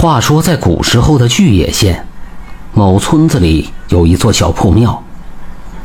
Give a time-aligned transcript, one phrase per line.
[0.00, 2.06] 话说，在古时候的巨野县，
[2.72, 5.02] 某村子里有一座小破庙。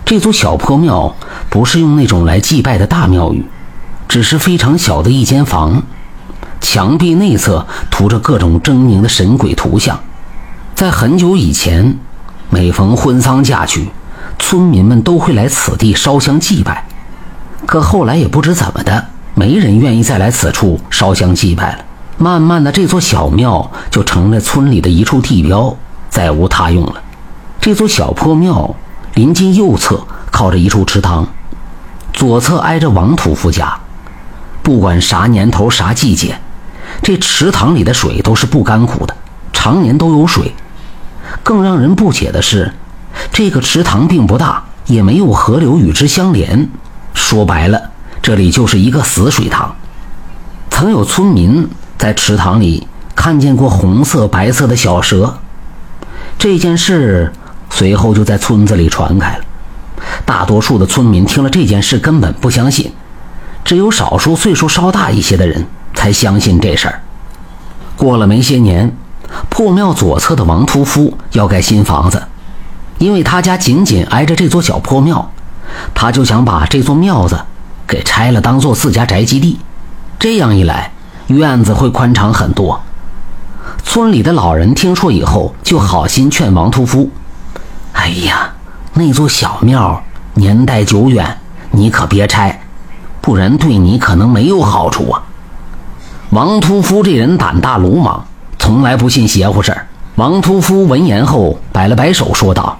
[0.05, 1.16] 这座小破庙
[1.50, 3.44] 不是用那种来祭拜的大庙宇，
[4.07, 5.81] 只是非常小的一间房，
[6.62, 9.99] 墙壁内侧涂着各种狰狞的神鬼图像。
[10.75, 11.98] 在很久以前，
[12.52, 13.89] 每逢婚丧嫁娶，
[14.38, 16.86] 村民们都会来此地烧香祭拜。
[17.66, 21.86] 可后来也不知怎么的，没人愿意再来此处烧香祭拜了。
[22.18, 25.76] 慢慢的，这座小庙就成了村里的一处地标，
[26.09, 27.02] 再无他用了。
[27.59, 28.76] 这座小破庙
[29.16, 31.27] 临近右侧靠着一处池塘，
[32.13, 33.77] 左侧挨着王屠夫家。
[34.62, 36.39] 不管啥年头、啥季节，
[37.02, 39.16] 这池塘里的水都是不干枯的，
[39.52, 40.53] 常年都有水。
[41.41, 42.72] 更让人不解的是，
[43.31, 46.70] 这个池塘并不大，也没有河流与之相连。
[47.14, 47.89] 说白了，
[48.22, 49.75] 这里就是一个死水塘。
[50.70, 51.67] 曾有村民。
[52.03, 52.85] 在池塘里
[53.16, 55.38] 看见过红色、白色的小蛇，
[56.38, 57.31] 这件事
[57.69, 59.45] 随后就在村子里传开了。
[60.25, 62.91] 大多数的村民听了这件事根本不相信，
[63.63, 67.02] 只有少数岁数稍大一些的人才相信这事儿。
[67.95, 68.94] 过了没些年，
[69.47, 72.22] 破庙左侧的王屠夫要盖新房子，
[72.97, 75.31] 因为他家紧紧挨着这座小破庙，
[75.95, 77.39] 他就想把这座庙子
[77.88, 79.58] 给拆了，当做自家宅基地。
[80.19, 80.91] 这样一来。
[81.27, 82.81] 院子会宽敞很多。
[83.83, 87.09] 村里的老人听说以后，就好心劝王屠夫
[87.93, 88.52] ：“哎呀，
[88.93, 91.38] 那座小庙年代久远，
[91.71, 92.61] 你可别拆，
[93.21, 95.23] 不然对你可能没有好处啊。”
[96.31, 98.25] 王屠夫这人胆大鲁莽，
[98.57, 99.88] 从来不信邪乎事儿。
[100.16, 102.77] 王屠夫闻言后，摆了摆手，说道：“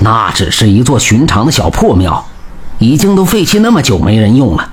[0.00, 2.24] 那只是一座寻常的小破庙，
[2.78, 4.68] 已经都废弃那么久，没人用了，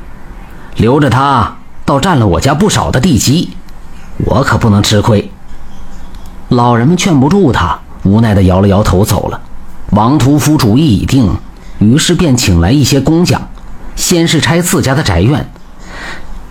[0.76, 3.56] 留着它。”倒占了我家不少的地基，
[4.18, 5.32] 我可不能吃亏。
[6.50, 9.40] 老人们劝不住他，无奈的摇了摇头走了。
[9.92, 11.38] 王屠夫主意已定，
[11.78, 13.40] 于是便请来一些工匠，
[13.96, 15.48] 先是拆自家的宅院。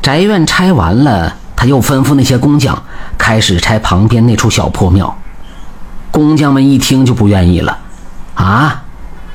[0.00, 2.80] 宅院拆完了，他又吩咐那些工匠
[3.18, 5.16] 开始拆旁边那处小破庙。
[6.12, 7.76] 工匠们一听就不愿意了，
[8.34, 8.84] 啊，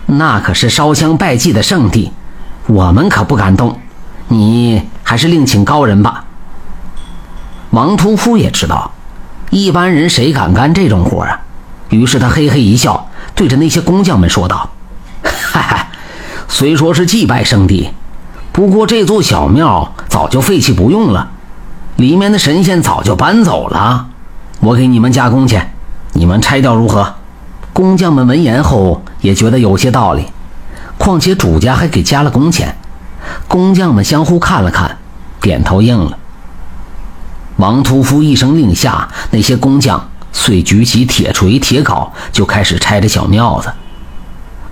[0.06, 2.14] 那可是烧香拜祭的圣地，
[2.68, 3.78] 我们可不敢动。
[4.30, 4.84] 你。
[5.04, 6.24] 还是另请高人吧。
[7.72, 8.92] 王屠夫也知道，
[9.50, 11.42] 一般人谁敢干这种活啊？
[11.90, 14.70] 于是他嘿嘿一笑，对着那些工匠们说道
[15.26, 15.88] ：“哈哈，
[16.48, 17.90] 虽说是祭拜圣地，
[18.52, 21.32] 不过这座小庙早就废弃不用了，
[21.96, 24.10] 里面的神仙早就搬走了。
[24.60, 25.74] 我给你们加工钱，
[26.14, 27.16] 你们拆掉如何？”
[27.74, 30.26] 工匠们闻言后也觉得有些道理，
[31.00, 32.76] 况且主家还给加了工钱。
[33.48, 34.98] 工匠们相互看了看，
[35.42, 36.18] 点头应了。
[37.58, 43.72] 王屠夫一声令下，那些工匠遂举起铁锤、铁镐，就开始拆着小庙子。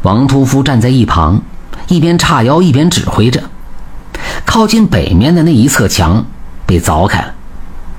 [0.04, 1.42] 王屠夫站在一旁，
[1.88, 3.44] 一边叉腰一边指挥着。
[4.46, 6.26] 靠近北面的那一侧墙
[6.66, 7.34] 被凿开了，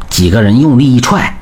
[0.09, 1.39] 几个人用力一踹，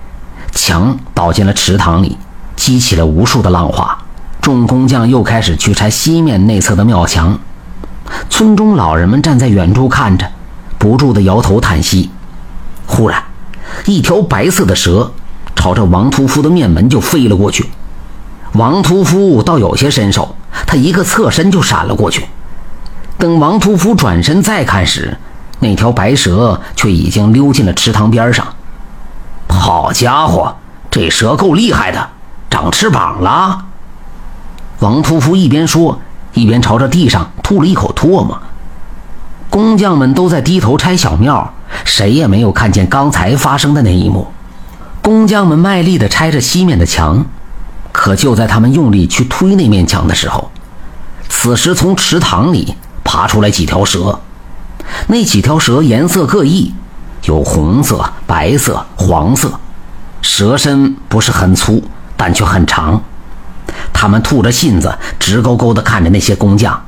[0.53, 2.19] 墙倒进了池塘里，
[2.57, 3.97] 激起了无数的浪花。
[4.41, 7.39] 众工匠又开始去拆西面内侧的庙墙。
[8.37, 10.31] 村中老人们站在远处看着，
[10.77, 12.11] 不住的摇头叹息。
[12.87, 13.25] 忽然，
[13.87, 15.11] 一条白色的蛇
[15.55, 17.71] 朝着王屠夫的面门就飞了过去。
[18.53, 20.37] 王屠夫倒有些身手，
[20.67, 22.27] 他一个侧身就闪了过去。
[23.17, 25.17] 等王屠夫转身再看时，
[25.61, 28.47] 那条白蛇却已经溜进了池塘边上。
[29.49, 30.55] 好家伙，
[30.91, 32.11] 这蛇够厉害的，
[32.51, 33.65] 长翅膀了！
[34.81, 35.99] 王屠夫一边说。
[36.37, 38.39] 一边朝着地上吐了一口唾沫，
[39.49, 41.51] 工匠们都在低头拆小庙，
[41.87, 44.27] 谁也没有看见刚才发生的那一幕。
[45.01, 47.25] 工匠们卖力地拆着西面的墙，
[47.91, 50.51] 可就在他们用力去推那面墙的时候，
[51.31, 54.21] 此时从池塘里爬出来几条蛇。
[55.07, 56.75] 那几条蛇颜色各异，
[57.25, 59.59] 有红色、白色、黄色，
[60.21, 61.83] 蛇身不是很粗，
[62.15, 63.03] 但却很长。
[63.99, 66.85] 他们吐着信子，直勾勾地看着那些工匠。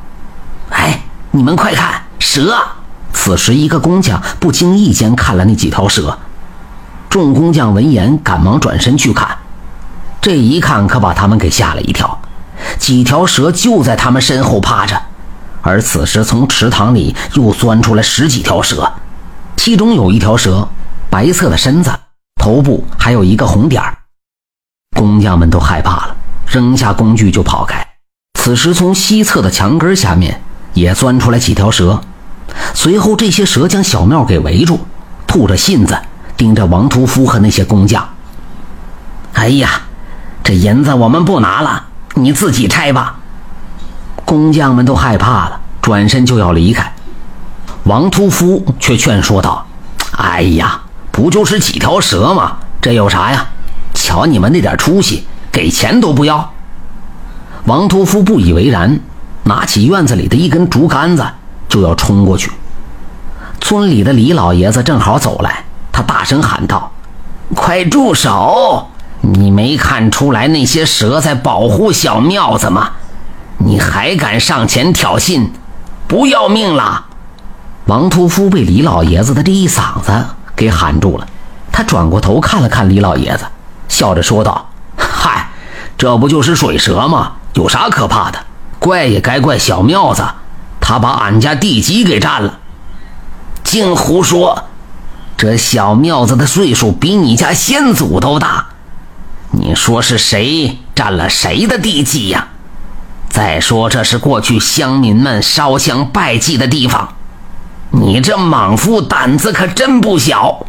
[0.69, 1.00] 哎，
[1.31, 2.55] 你们快看，蛇！
[3.14, 6.19] 此时，一个工匠不经意间看了那几条蛇。
[7.08, 9.38] 众工匠闻言，赶忙转身去看。
[10.20, 12.20] 这一看，可把他们给吓了一跳。
[12.78, 15.00] 几条蛇就在他们身后趴着，
[15.62, 18.93] 而此时从池塘里又钻出来十几条蛇，
[19.56, 20.69] 其中有一条蛇，
[21.08, 21.90] 白色的身子，
[22.37, 23.96] 头部还有一个红点儿。
[24.94, 26.16] 工匠们都害怕了。
[26.49, 27.87] 扔下工具就跑开。
[28.35, 30.41] 此时，从西侧的墙根下面
[30.73, 32.00] 也钻出来几条蛇。
[32.75, 34.81] 随后，这些蛇将小庙给围住，
[35.27, 35.99] 吐着信子，
[36.37, 38.09] 盯着王屠夫和那些工匠。
[39.35, 39.83] 哎呀，
[40.43, 41.85] 这银子我们不拿了，
[42.15, 43.17] 你自己拆吧。
[44.25, 46.93] 工匠们都害怕了，转身就要离开。
[47.85, 49.67] 王屠夫却劝说道
[50.17, 50.81] ：“哎呀，
[51.11, 52.56] 不就是几条蛇吗？
[52.81, 53.47] 这有啥呀？
[53.95, 56.53] 瞧你们那点出息，给钱都不要。”
[57.67, 58.99] 王屠夫不以为然，
[59.45, 61.27] 拿起院子里的一根竹竿子
[61.69, 62.50] 就要冲过去。
[63.61, 66.91] 村里的李老爷子正好走来，他大声喊道
[67.55, 68.87] ：“快住手！
[69.21, 72.91] 你没看出来那些蛇在保护小庙子吗？”
[73.61, 75.49] 你还敢上前挑衅，
[76.06, 77.06] 不要命了！
[77.87, 80.12] 王屠夫被李老爷子的这一嗓子
[80.55, 81.27] 给喊住了，
[81.73, 83.45] 他转过头看了看李老爷子，
[83.89, 84.71] 笑着说道：“，
[85.99, 87.33] 这不就是水蛇吗？
[87.53, 88.39] 有啥可怕的？
[88.79, 90.23] 怪也该怪小庙子，
[90.81, 92.61] 他把俺家地基给占了。
[93.65, 94.65] 净胡说！
[95.37, 98.69] 这小庙子的岁数比你家先祖都大，
[99.50, 102.49] 你说是谁占了谁的地基呀？”
[103.31, 107.09] 再说，这是过去乡民们烧香拜祭的地方。
[107.91, 110.65] 你这莽夫胆子可真不小。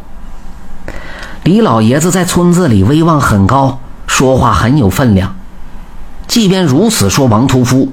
[1.42, 3.79] 李老爷子在村子里威望很高，
[4.10, 5.34] 说话很有分量。
[6.26, 7.90] 即便如此，说王屠夫，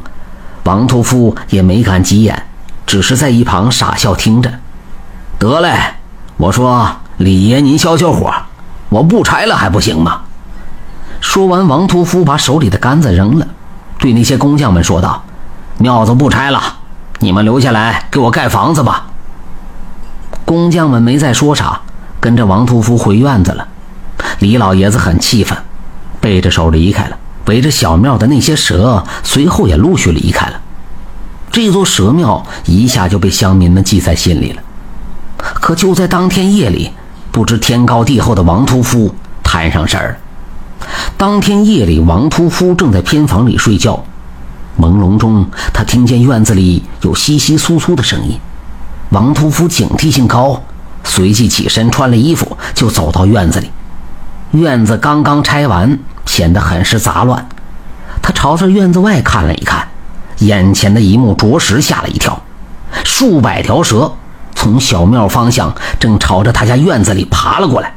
[0.64, 2.44] 王屠夫也没敢急眼，
[2.88, 4.52] 只是在一旁傻笑听着。
[5.38, 5.78] 得嘞，
[6.36, 8.34] 我说李爷您消消火，
[8.90, 10.22] 我不拆了还不行吗？
[11.22, 13.48] 说完，王屠夫把手里的杆子扔了。
[14.00, 15.24] 对那些工匠们说道
[15.78, 16.62] ：“庙子不拆了，
[17.20, 19.06] 你们留下来给我盖房子吧。”
[20.44, 21.80] 工匠们没再说啥，
[22.20, 23.68] 跟着王屠夫回院子了。
[24.40, 25.58] 李老爷子很气愤，
[26.28, 27.18] 背着手离开了。
[27.46, 30.60] 围着小庙的那些蛇随后也陆续离开了。
[31.50, 34.62] 这座蛇庙一下就被乡民们记在心里了。
[35.38, 36.92] 可就在当天夜里，
[37.32, 40.88] 不知天高地厚的王屠夫摊上事儿了。
[41.16, 44.04] 当天夜里，王屠夫正在偏房里睡觉，
[44.78, 48.38] 朦胧中，他听见院子里有窸窸窣窣的声音。
[49.12, 50.62] 王屠夫警惕性高，
[51.06, 53.70] 随即起身穿了衣服，就走到院子里。
[54.52, 57.48] 院子刚刚拆完，显得很是杂乱。
[58.22, 59.88] 他朝着院子外看了一看，
[60.40, 62.42] 眼前的一幕着实吓了一跳：
[63.04, 64.14] 数百条蛇
[64.56, 67.94] 从小庙方向正朝着他家院子里爬了过来。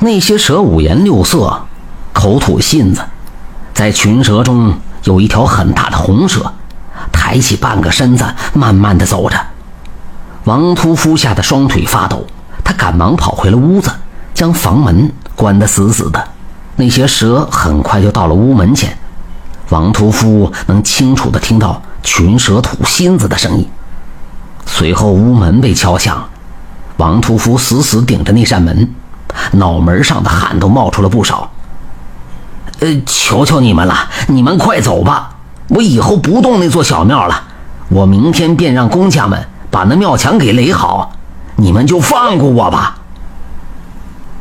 [0.00, 1.66] 那些蛇五颜六色。
[2.12, 3.02] 口吐信子，
[3.74, 4.72] 在群蛇中
[5.02, 6.54] 有一条很大的红蛇，
[7.12, 9.36] 抬起半个身子，慢慢的走着。
[10.44, 12.24] 王屠夫吓得双腿发抖，
[12.62, 13.90] 他赶忙跑回了屋子，
[14.32, 16.22] 将房门关得死死的。
[16.76, 18.96] 那些蛇很快就到了屋门前，
[19.68, 23.68] 王屠夫能清楚的听到群蛇吐芯子的声音。
[24.66, 26.28] 随后屋门被敲响，
[26.96, 28.92] 王屠夫死死顶着那扇门，
[29.52, 31.50] 脑门上的汗都冒出了不少。
[32.80, 35.30] 呃，求求你们了，你们快走吧！
[35.68, 37.42] 我以后不动那座小庙了，
[37.88, 41.12] 我明天便让工匠们把那庙墙给垒好，
[41.56, 42.96] 你们就放过我吧。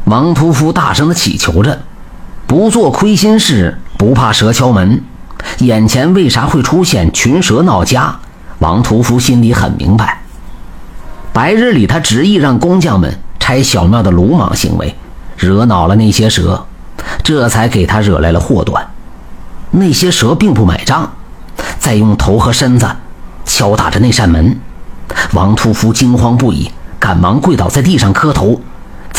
[0.05, 1.81] 王屠夫大声的祈求着，
[2.45, 5.01] 不做亏心事，不怕蛇敲门。
[5.59, 8.19] 眼前为啥会出现群蛇闹家？
[8.59, 10.21] 王屠夫心里很明白。
[11.31, 14.93] 白日里他执意让工匠们拆小庙的鲁莽行为，
[15.37, 16.65] 惹恼了那些蛇。
[17.23, 18.85] 这才给他惹来了祸端。
[19.71, 21.13] 那些蛇并不买账，
[21.79, 22.85] 在用头和身子
[23.45, 24.59] 敲打着那扇门。
[25.31, 28.59] 王屠夫惊慌不已，赶忙跪倒在地上磕头。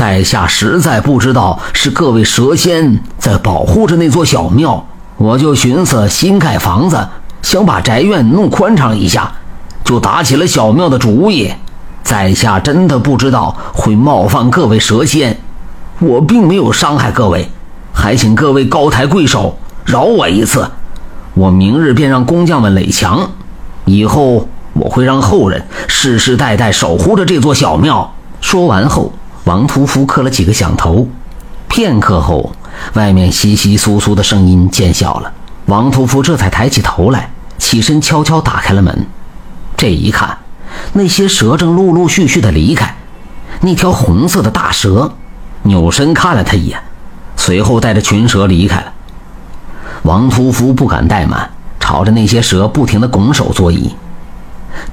[0.04, 7.08] 在下实在不知道是各位蛇仙在保护着那座小庙，我就寻思新盖房子，
[7.40, 9.32] 想把宅院弄宽敞一下，
[9.82, 11.50] 就打起了小庙的主意。
[12.02, 15.38] 在下真的不知道会冒犯各位蛇仙，
[16.00, 17.48] 我并没有伤害各位。
[17.94, 19.56] 还请各位高抬贵手，
[19.86, 20.70] 饶我一次。
[21.32, 23.30] 我明日便让工匠们垒墙，
[23.86, 28.12] 以后我会让后人世世代代守护着这座小庙。
[28.42, 29.10] 说完后，
[29.44, 31.06] 王屠夫磕了几个响头。
[31.68, 32.52] 片刻后，
[32.94, 35.32] 外面窸窸窣窣的声音渐小了。
[35.66, 39.06] 王屠夫这才抬起头来，起身悄悄打开了门。
[39.76, 40.38] 这一看，
[40.92, 42.94] 那些蛇正陆陆续续的离开。
[43.60, 45.12] 那条红色的大蛇
[45.62, 46.78] 扭身看了他一眼。
[47.36, 48.92] 随后带着群蛇离开了。
[50.02, 53.90] 王屠夫不敢怠慢，朝着那些蛇不停地拱手作揖。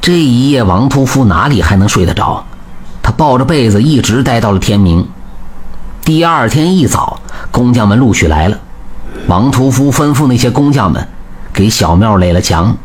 [0.01, 2.43] 这一夜，王屠夫哪里还能睡得着？
[3.03, 5.07] 他抱着被子一直待到了天明。
[6.03, 7.19] 第二天一早，
[7.51, 8.59] 工匠们陆续来了。
[9.27, 11.07] 王屠夫吩咐那些工匠们
[11.53, 12.75] 给小庙垒了墙。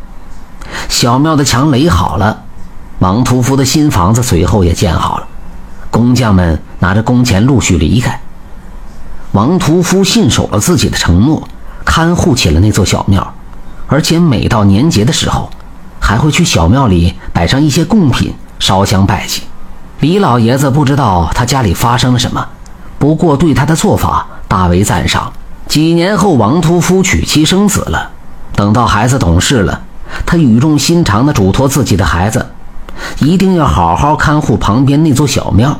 [0.89, 2.43] 小庙的墙垒好了，
[2.99, 5.27] 王屠夫的新房子随后也建好了。
[5.89, 8.19] 工匠们拿着工钱陆续离开。
[9.31, 11.47] 王屠夫信守了自己的承诺，
[11.85, 13.33] 看护起了那座小庙，
[13.87, 15.49] 而且每到年节的时候，
[15.99, 19.43] 还会去小庙里摆上一些贡品，烧香拜祭。
[19.99, 22.47] 李老爷子不知道他家里发生了什么，
[22.99, 25.33] 不过对他的做法大为赞赏。
[25.67, 28.11] 几年后，王屠夫娶妻生子了。
[28.53, 29.81] 等到孩子懂事了，
[30.25, 32.45] 他语重心长地嘱托自己的孩子，
[33.19, 35.79] 一定要好好看护旁边那座小庙，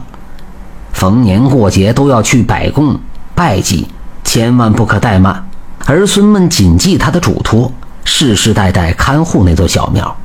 [0.94, 3.00] 逢年过节都要去摆供
[3.36, 3.88] 拜祭，
[4.24, 5.48] 千万不可怠慢。
[5.86, 7.72] 儿孙们谨记他的嘱托，
[8.04, 10.18] 世世代代看护那座小庙。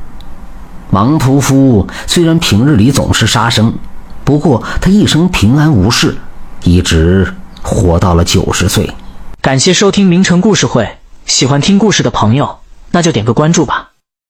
[0.93, 3.73] 盲屠夫虽然平日里总是杀生，
[4.25, 6.19] 不过他一生平安无事，
[6.65, 7.33] 一直
[7.63, 8.93] 活到了九十岁。
[9.41, 12.59] 感谢收听名城故事会，喜欢听故事的朋友，
[12.91, 13.92] 那就点个关注吧。